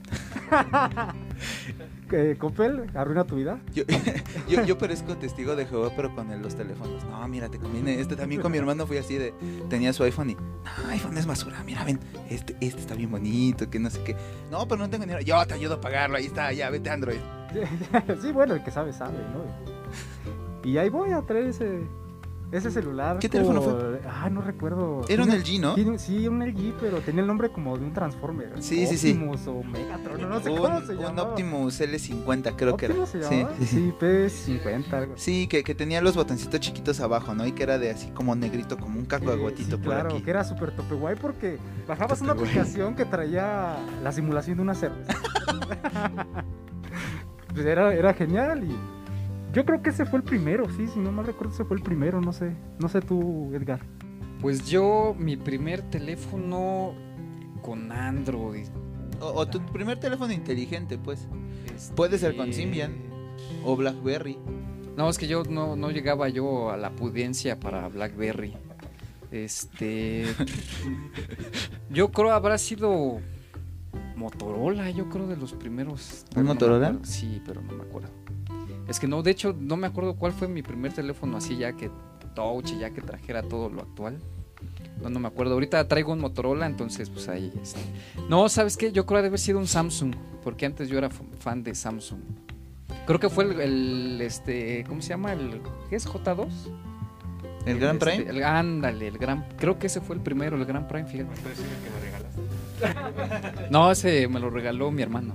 [2.09, 3.59] Que Coppel arruina tu vida.
[3.75, 3.83] Yo,
[4.49, 7.05] yo, yo parezco testigo de Jehová, pero con el- los teléfonos.
[7.05, 8.01] No, mira, te conviene.
[8.01, 9.35] Este también con mi hermano fui así de.
[9.69, 10.35] Tenía su iPhone y.
[10.35, 11.63] No, iPhone es basura.
[11.65, 11.99] Mira, ven.
[12.31, 14.15] Este, este está bien bonito, que no sé qué.
[14.53, 15.21] No, pero no tengo dinero.
[15.23, 16.17] Yo te ayudo a pagarlo.
[16.17, 17.19] Ahí está, ya, vete Android.
[18.23, 20.69] Sí, bueno, el que sabe, sabe, ¿no?
[20.69, 21.81] Y ahí voy a traer ese,
[22.53, 23.19] ese celular.
[23.19, 24.01] ¿Qué teléfono fue?
[24.09, 25.03] Ah, no recuerdo.
[25.09, 25.75] Era un LG, ¿no?
[25.75, 28.53] tiene- sí, un LG, pero tenía el nombre como de un Transformer.
[28.61, 29.11] Sí, sí, sí.
[29.13, 31.19] Optimus o Megatron, no, sé cómo se Un, un.
[31.19, 32.95] Optimus L50 creo que era.
[32.95, 33.77] ¿Optimus se Sí, sí, sí.
[33.77, 35.13] Sí, P50, algo.
[35.17, 37.47] Sí, que, que tenía los botoncitos chiquitos abajo, ¿no?
[37.47, 40.23] Y que era de así como negrito, como un cacahuatito Sí, por claro, aquí.
[40.23, 44.75] que era súper tope guay porque bajabas una aplicación que traía la simulación de una
[44.75, 45.13] cerveza.
[47.55, 48.77] Pues era, era genial y
[49.57, 51.83] yo creo que ese fue el primero, sí, si no mal recuerdo ese fue el
[51.83, 53.81] primero, no sé, no sé tú, Edgar.
[54.43, 56.93] Pues yo, mi primer teléfono
[57.63, 58.67] con Android.
[59.19, 61.27] O, o tu primer teléfono inteligente, pues.
[61.75, 62.93] este, Puede ser con Symbian.
[63.65, 64.37] O Blackberry.
[64.95, 68.53] No, es que yo no, no llegaba yo a la pudencia para BlackBerry.
[69.31, 70.27] Este.
[71.89, 73.21] yo creo habrá sido
[74.17, 76.27] Motorola, yo creo de los primeros.
[76.37, 76.99] ¿Un no Motorola?
[77.05, 78.26] sí, pero no me acuerdo.
[78.89, 81.73] Es que no, de hecho, no me acuerdo cuál fue mi primer teléfono así ya
[81.73, 81.91] que
[82.35, 84.19] touch y ya que trajera todo lo actual.
[85.03, 85.55] No, no me acuerdo.
[85.55, 87.53] Ahorita traigo un Motorola, entonces pues ahí.
[87.63, 87.81] este.
[88.29, 88.93] No, ¿sabes qué?
[88.93, 92.21] Yo creo de haber sido un Samsung, porque antes yo era fan de Samsung.
[93.07, 95.33] Creo que fue el, el, este, ¿cómo se llama?
[95.33, 96.49] El, ¿Qué es J2?
[97.67, 98.31] ¿El Gran este, Prime?
[98.31, 101.31] el- ándale, el Gran, creo que ese fue el primero, el Gran Prime, fíjate.
[101.37, 103.69] Entonces es el que me regalaste.
[103.71, 105.35] No, ese me lo regaló mi hermano,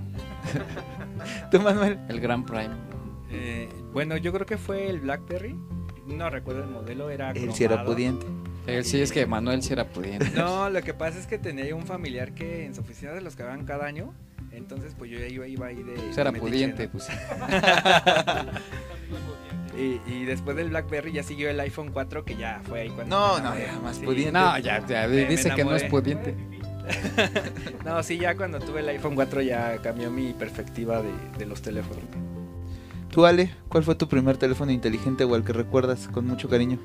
[1.52, 2.00] ¿Tú, Manuel?
[2.10, 2.70] el Gran Prime.
[3.32, 5.56] Eh, bueno, yo creo que fue el BlackBerry.
[6.08, 8.26] No recuerdo el modelo, era Él sí era pudiente.
[8.68, 10.30] Él sí es que Manuel sí era pudiente.
[10.36, 13.36] No, lo que pasa es que tenía un familiar que en su oficina se los
[13.36, 14.14] cagaban cada año.
[14.52, 15.94] Entonces, pues yo ya iba, iba ahí de.
[15.94, 17.08] Pues era pudiente, pues.
[19.78, 23.18] Y, y después del BlackBerry ya siguió el iPhone 4, que ya fue ahí cuando.
[23.18, 24.06] No, no, ya, más Sí.
[24.06, 24.34] pudiente.
[24.34, 26.36] No, ya, ya Me- me dice que no es pudiente.
[27.86, 31.62] No, sí, ya cuando tuve el iPhone 4 ya cambió mi perspectiva de, de los
[31.62, 32.04] teléfonos.
[33.12, 36.80] Tú, Ale, ¿cuál fue tu primer teléfono inteligente o el que recuerdas con mucho cariño?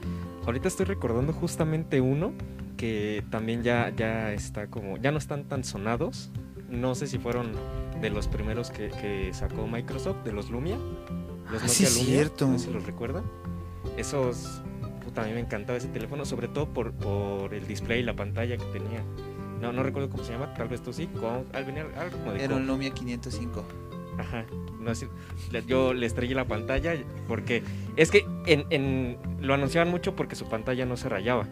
[0.45, 2.33] Ahorita estoy recordando justamente uno
[2.77, 6.31] que también ya, ya está como, ya no están tan sonados.
[6.69, 7.53] No sé si fueron
[8.01, 10.77] de los primeros que, que sacó Microsoft, de los Lumia.
[11.53, 12.49] Los Ah, sí, Nokia Lumia, cierto.
[12.49, 13.23] No sé si los recuerdan.
[13.97, 14.63] Esos,
[15.05, 18.17] puta, a mí me encantaba ese teléfono, sobre todo por, por el display y la
[18.17, 19.01] pantalla que tenía.
[19.61, 21.07] No, no recuerdo cómo se llama, tal vez tú sí.
[21.07, 23.65] Con, al venir como de Era un Lumia 505.
[24.19, 24.45] Ajá.
[24.81, 24.93] No
[25.67, 26.95] yo le estrellé la pantalla
[27.29, 27.63] porque
[27.97, 31.47] es que en, en- lo anunciaban mucho porque su pantalla no se rayaba.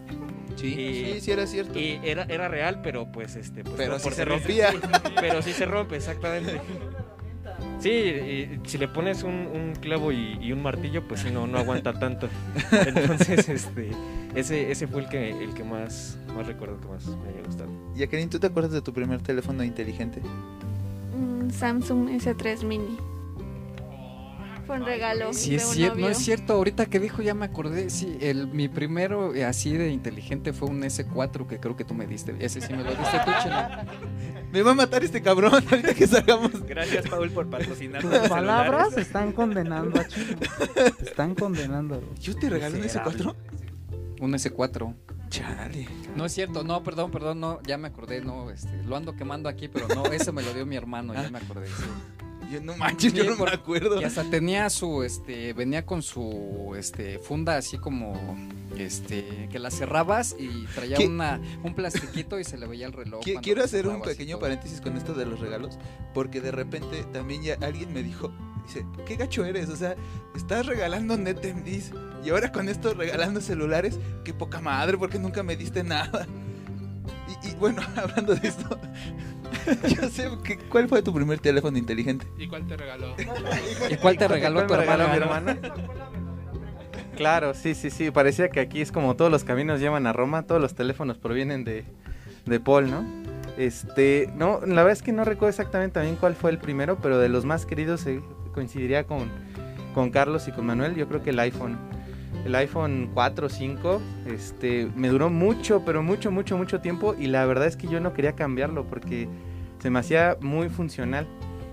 [0.56, 1.78] Sí, Y- sí, sí era cierto.
[1.78, 3.64] Y era, era real, pero pues este.
[3.64, 4.70] pues, Pero no por se rompía.
[4.70, 4.78] Sí,
[5.20, 6.60] pero sí se rompe, exactamente.
[7.80, 11.46] Sí, y si le pones un, un clavo y, y un martillo, pues sí, no,
[11.46, 12.28] no aguanta tanto.
[12.86, 13.90] Entonces, este,
[14.34, 17.68] ese, ese fue el que, el que más, más recuerdo que más me haya gustado.
[17.94, 20.22] Jacqueline, ¿tú te acuerdas de tu primer teléfono inteligente?
[21.14, 22.98] Un Samsung S3 Mini.
[24.66, 25.32] Fue un regalo.
[25.34, 26.52] Sí, de es un cierto, no es cierto.
[26.54, 27.90] Ahorita que dijo ya me acordé.
[27.90, 31.92] Sí, el, mi primero eh, así de inteligente fue un S4 que creo que tú
[31.94, 32.34] me diste.
[32.38, 33.30] Ese sí me lo diste tú.
[34.52, 36.64] Me va a matar este cabrón ahorita que salgamos.
[36.64, 38.08] Gracias, Paul, por patrocinarnos.
[38.08, 39.06] Tus los palabras celulares.
[39.08, 40.38] están condenando a Chino.
[41.00, 42.00] Están condenando.
[42.20, 43.34] ¿Yo te regalé un S4?
[44.20, 44.94] Un S4.
[45.38, 45.88] Chale.
[46.16, 49.48] No es cierto, no, perdón, perdón, no, ya me acordé, no, este, lo ando quemando
[49.48, 51.66] aquí, pero no, ese me lo dio mi hermano, ya me acordé.
[51.66, 51.84] sí.
[52.52, 54.00] Yo no manches, yo no por- me acuerdo.
[54.00, 58.36] Y hasta tenía su, este, venía con su, este, funda así como,
[58.76, 61.06] este, que la cerrabas y traía ¿Qué?
[61.06, 63.24] una, un plastiquito y se le veía el reloj.
[63.42, 65.78] Quiero hacer un pequeño paréntesis con esto de los regalos,
[66.12, 68.30] porque de repente también ya alguien me dijo,
[68.66, 69.68] dice, ¿qué gacho eres?
[69.70, 69.96] O sea,
[70.36, 71.92] estás regalando NetMDs
[72.24, 76.26] y ahora con esto regalando celulares, qué poca madre, porque nunca me diste nada.
[77.42, 78.78] Y, y bueno, hablando de esto,
[79.88, 82.26] yo sé que, cuál fue tu primer teléfono inteligente.
[82.38, 83.14] ¿Y cuál te regaló?
[83.90, 85.08] ¿Y cuál te regaló ¿Cuál tu hermano?
[85.08, 85.58] mi hermana?
[87.16, 88.10] Claro, sí, sí, sí.
[88.10, 91.64] Parecía que aquí es como todos los caminos llevan a Roma, todos los teléfonos provienen
[91.64, 91.84] de,
[92.46, 93.04] de Paul, ¿no?
[93.56, 97.18] Este, no, la verdad es que no recuerdo exactamente también cuál fue el primero, pero
[97.18, 98.20] de los más queridos eh,
[98.52, 99.30] coincidiría con,
[99.94, 100.96] con Carlos y con Manuel.
[100.96, 101.78] Yo creo que el iPhone,
[102.44, 107.26] el iPhone 4 o 5, este, me duró mucho, pero mucho, mucho, mucho tiempo y
[107.26, 109.28] la verdad es que yo no quería cambiarlo porque
[109.80, 111.26] se me hacía muy funcional.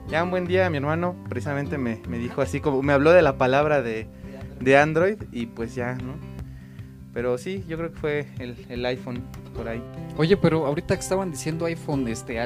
[0.09, 3.21] Ya un buen día mi hermano precisamente me, me dijo así como, me habló de
[3.21, 4.07] la palabra de,
[4.59, 6.15] de Android y pues ya, ¿no?
[7.13, 9.21] Pero sí, yo creo que fue el, el iPhone
[9.53, 9.83] por ahí.
[10.17, 12.37] Oye, pero ahorita que estaban diciendo iPhone, este,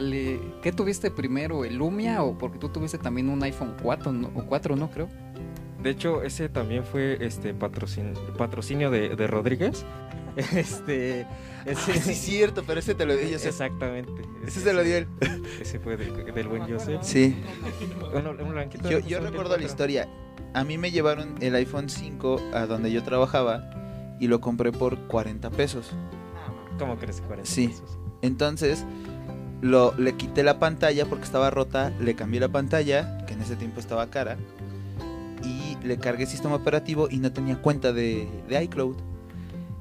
[0.64, 4.32] ¿qué tuviste primero, el Lumia o porque tú tuviste también un iPhone 4, ¿no?
[4.34, 5.08] o 4, no creo?
[5.86, 9.86] De hecho, ese también fue este patrocin- patrocinio de, de Rodríguez.
[10.36, 11.22] Este,
[11.66, 13.36] ese, Ah, sí, cierto, pero ese te lo dio yo.
[13.38, 14.12] Exactamente.
[14.46, 15.08] Ese se lo dio él.
[15.62, 17.02] Ese fue de- del buen Joseph.
[17.04, 17.38] Sí.
[18.14, 20.10] Uno- un blanquito Yo, recuerdo la historia.
[20.54, 23.70] A mí me llevaron el iPhone 5 a donde yo trabajaba
[24.20, 25.92] y lo compré por 40 pesos.
[26.80, 27.22] ¿Cómo crees?
[27.22, 27.68] 40 Sí.
[27.70, 27.98] pesos?
[28.22, 28.84] Entonces,
[29.62, 33.56] lo, le quité la pantalla porque estaba rota, le cambié la pantalla, que en ese
[33.56, 34.36] tiempo estaba cara,
[35.86, 38.96] le cargué sistema operativo y no tenía cuenta de, de iCloud.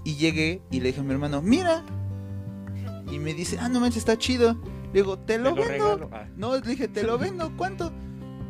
[0.05, 1.85] Y llegué y le dije a mi hermano, mira.
[3.11, 4.57] Y me dice, ah, no manches, está chido.
[4.93, 6.11] Le digo, te lo, Te lo vendo.
[6.13, 6.27] Ah.
[6.37, 7.93] No, le dije, te lo vendo, ¿cuánto?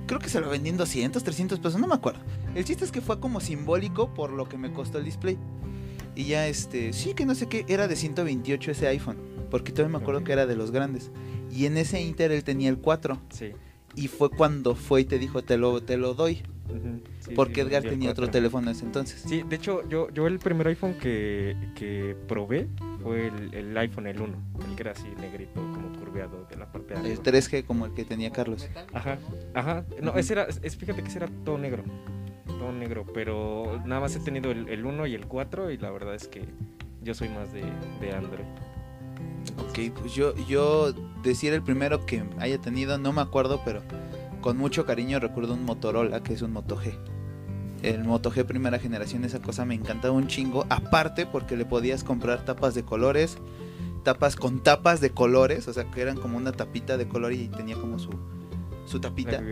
[0.07, 2.21] Creo que se lo vendí en 200, 300 pesos, no me acuerdo.
[2.55, 5.39] El chiste es que fue como simbólico por lo que me costó el display.
[6.15, 9.17] Y ya este, sí que no sé qué, era de 128 ese iPhone,
[9.51, 11.11] porque todavía me acuerdo que era de los grandes.
[11.51, 13.53] Y en ese Inter él tenía el 4 Sí.
[13.97, 16.43] Y fue cuando fue y te dijo, "Te lo te lo doy".
[17.21, 19.23] Sí, porque sí, Edgar el tenía otro teléfono en ese entonces.
[19.27, 22.69] Sí, de hecho, yo, yo el primer iPhone que, que probé
[23.03, 24.35] fue el, el iPhone, el 1.
[24.71, 27.23] El que era así negrito, como curveado de la parte de El arriba.
[27.23, 28.69] 3G como el que tenía Carlos.
[28.93, 29.19] Ajá,
[29.55, 29.85] ajá.
[30.03, 31.85] No, ese era, es, fíjate que ese era todo negro.
[32.47, 35.91] Todo negro, pero nada más he tenido el, el 1 y el 4 y la
[35.91, 36.45] verdad es que
[37.03, 37.63] yo soy más de,
[38.01, 38.47] de Android.
[39.59, 40.93] Ok, pues yo, yo
[41.25, 43.83] decir el primero que haya tenido, no me acuerdo, pero
[44.41, 46.95] con mucho cariño recuerdo un Motorola, que es un Moto G.
[47.83, 50.67] El Moto G primera generación, esa cosa me encantaba un chingo.
[50.69, 53.39] Aparte, porque le podías comprar tapas de colores,
[54.05, 57.49] tapas con tapas de colores, o sea, que eran como una tapita de color y
[57.49, 58.11] tenía como su,
[58.87, 59.43] su tapita.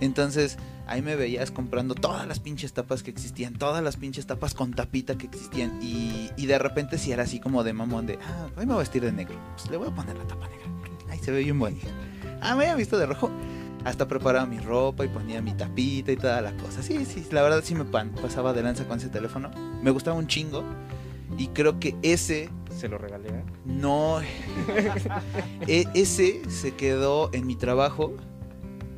[0.00, 4.54] Entonces, ahí me veías comprando todas las pinches tapas que existían, todas las pinches tapas
[4.54, 5.78] con tapita que existían.
[5.80, 8.76] Y, y de repente, si era así como de mamón, de, ah, hoy me voy
[8.76, 10.73] a vestir de negro, pues le voy a poner la tapa negra.
[11.24, 11.86] Se ve bien bonito.
[12.42, 13.30] Ah, me había visto de rojo.
[13.84, 16.82] Hasta preparaba mi ropa y ponía mi tapita y toda la cosa.
[16.82, 19.50] Sí, sí, la verdad sí me pan, pasaba de lanza con ese teléfono.
[19.82, 20.62] Me gustaba un chingo.
[21.38, 23.28] Y creo que ese Se lo regalé.
[23.30, 23.42] ¿eh?
[23.64, 24.20] no.
[25.66, 28.12] E- ese se quedó en mi trabajo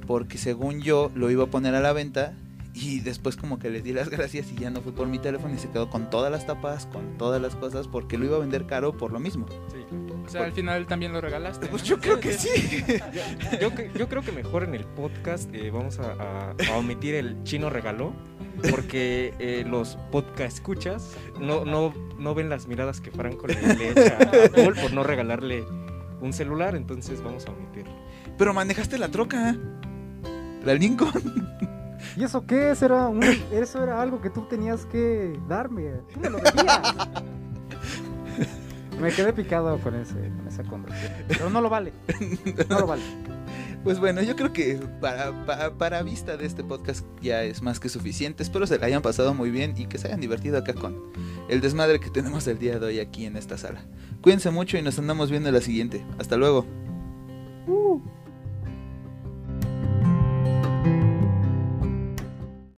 [0.06, 2.34] porque según yo lo iba a poner a la venta
[2.74, 5.54] y después como que le di las gracias y ya no fue por mi teléfono
[5.54, 8.40] y se quedó con todas las tapas, con todas las cosas porque lo iba a
[8.40, 9.46] vender caro por lo mismo.
[9.72, 9.78] Sí.
[10.26, 11.66] O sea, al final también lo regalaste.
[11.68, 11.88] Pues ¿no?
[11.88, 12.48] yo creo que sí.
[13.60, 17.14] Yo, cre- yo creo que mejor en el podcast eh, vamos a, a- a omitir
[17.14, 18.12] el chino regaló.
[18.70, 23.90] Porque eh, los podcast escuchas no, no, no ven las miradas que Franco le, le
[23.90, 25.62] echa a Paul por no regalarle
[26.22, 27.92] un celular, entonces vamos a omitirlo.
[28.38, 29.54] Pero manejaste la troca.
[30.64, 31.12] La Lincoln.
[32.16, 32.70] ¿Y eso qué?
[32.70, 35.90] Eso era, un- eso era algo que tú tenías que darme.
[36.14, 36.80] Tú me lo debías.
[39.00, 41.12] Me quedé picado con, ese, con esa conversación.
[41.28, 41.92] Pero no lo vale.
[42.68, 43.02] No lo vale.
[43.84, 47.78] Pues bueno, yo creo que para, para, para vista de este podcast ya es más
[47.78, 48.42] que suficiente.
[48.42, 51.12] Espero se la hayan pasado muy bien y que se hayan divertido acá con
[51.48, 53.84] el desmadre que tenemos el día de hoy aquí en esta sala.
[54.22, 56.04] Cuídense mucho y nos andamos viendo en la siguiente.
[56.18, 56.66] Hasta luego.